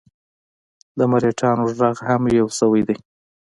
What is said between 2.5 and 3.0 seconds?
شوی دی.